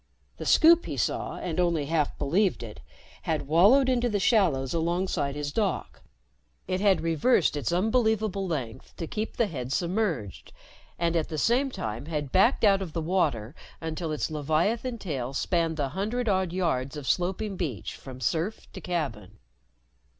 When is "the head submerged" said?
9.37-10.53